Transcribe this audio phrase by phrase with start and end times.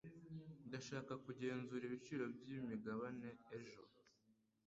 [0.67, 3.83] Ndashaka kugenzura ibiciro byimigabane ejo...